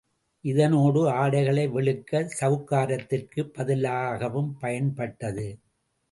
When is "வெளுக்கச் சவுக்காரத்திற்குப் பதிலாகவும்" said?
1.67-4.49